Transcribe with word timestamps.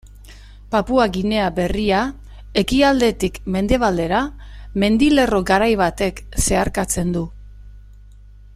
Papua 0.75 1.03
Ginea 1.17 1.49
Berria 1.57 1.99
ekialdetik 2.61 3.37
mendebaldera 3.57 4.23
mendilerro 4.85 5.43
garai 5.51 5.71
batek 5.83 6.25
zeharkatzen 6.47 7.13
du. 7.19 7.25